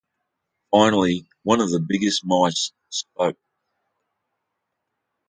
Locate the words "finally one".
0.71-1.61